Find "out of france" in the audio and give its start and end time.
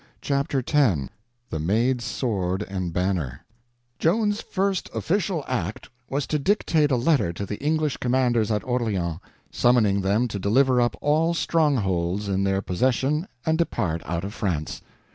14.07-14.81